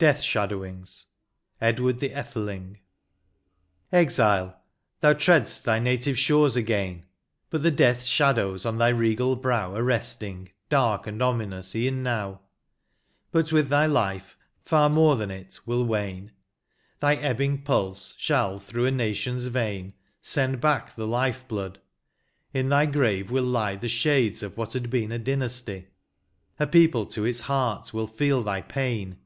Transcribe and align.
175 0.00 0.48
LXXXVII. 0.50 0.80
DEATH 0.80 1.04
SHADOWINGS.— 1.06 1.06
I. 1.62 1.66
EDWARD 1.68 1.98
THE 2.00 2.12
ETHELING. 2.14 2.78
Exile, 3.92 4.60
thou 5.02 5.12
tread'st 5.12 5.62
thy 5.62 5.78
native 5.78 6.18
shores 6.18 6.56
again! 6.56 7.04
But 7.48 7.62
the 7.62 7.70
death 7.70 8.02
shadows 8.02 8.66
on 8.66 8.78
thy 8.78 8.88
regal 8.88 9.36
brow 9.36 9.72
Are 9.76 9.84
resting, 9.84 10.48
dark 10.68 11.06
and 11.06 11.22
ominous, 11.22 11.76
e'en 11.76 12.02
now; 12.02 12.40
But 13.30 13.52
with 13.52 13.68
thy 13.68 13.86
life, 13.86 14.36
far 14.64 14.88
more 14.90 15.14
than 15.14 15.30
it, 15.30 15.60
will 15.64 15.84
wane— 15.86 16.32
Thy 17.00 17.14
ebbing 17.14 17.62
pulse 17.62 18.16
shall 18.18 18.58
through 18.58 18.86
a 18.86 18.90
nation 18.90 19.36
s 19.36 19.44
vein 19.44 19.94
Send 20.20 20.60
back 20.60 20.96
the 20.96 21.06
life 21.06 21.46
blood; 21.46 21.78
in 22.52 22.68
thy 22.68 22.86
grave 22.86 23.30
will 23.30 23.44
lie 23.44 23.76
The 23.76 23.88
shades 23.88 24.42
of 24.42 24.56
what 24.56 24.72
had 24.72 24.90
been 24.90 25.12
a 25.12 25.20
dynasty; 25.20 25.86
A 26.58 26.66
people 26.66 27.06
to 27.06 27.24
its 27.24 27.42
heart 27.42 27.94
will 27.94 28.08
feel 28.08 28.42
thy 28.42 28.60
pain. 28.60 29.18